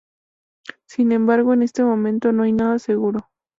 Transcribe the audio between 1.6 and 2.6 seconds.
este momento, no hay